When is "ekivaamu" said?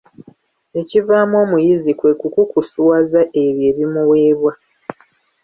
0.79-1.35